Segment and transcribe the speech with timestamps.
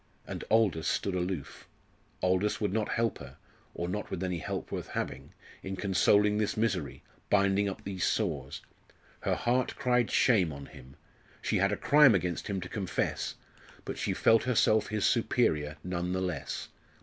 [0.25, 1.67] And Aldous stood aloof.
[2.23, 3.37] Aldous would not help her
[3.75, 8.61] or not with any help worth having in consoling this misery binding up these sores.
[9.19, 10.95] Her heart cried shame on him.
[11.39, 13.35] She had a crime against him to confess
[13.85, 16.69] but she felt herself his superior none the less.